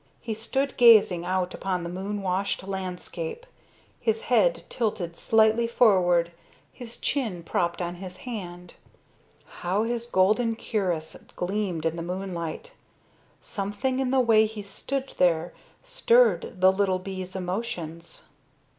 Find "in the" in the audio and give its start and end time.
11.85-12.01, 13.99-14.19